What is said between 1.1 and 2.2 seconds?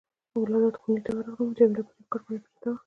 ورغلم، جميله پر یو